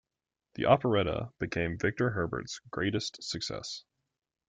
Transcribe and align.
The 0.55 0.65
operetta 0.65 1.31
became 1.37 1.77
Victor 1.77 2.09
Herbert's 2.09 2.59
greatest 2.71 3.21
success. 3.21 3.83